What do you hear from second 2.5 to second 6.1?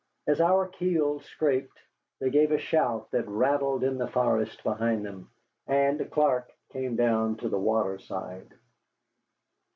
a shout that rattled in the forest behind them, and